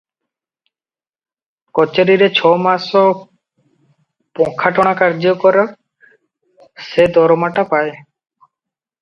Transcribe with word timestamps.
କଚେରିରେ 1.79 2.29
ଛ 2.39 2.51
ମାସ 2.67 3.03
ପଙ୍ଖା 4.41 4.73
ଟଣା 4.79 4.95
କାର୍ଯ୍ୟ 5.03 5.35
କରେ, 5.45 5.67
ସେ 6.89 7.09
ଦରମାଟା 7.21 7.69
ପାଏ। 7.77 7.95